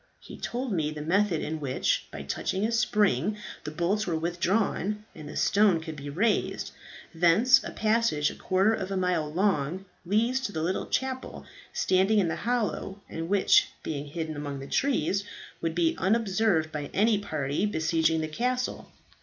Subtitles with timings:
[0.19, 5.05] He told me the method in which, by touching a spring, the bolts were withdrawn
[5.13, 6.71] and the stone could be raised.
[7.13, 12.17] Thence a passage a quarter of a mile long leads to the little chapel standing
[12.17, 15.23] in the hollow, and which, being hidden among the trees,
[15.61, 18.89] would be unobserved by any party besieging the castle.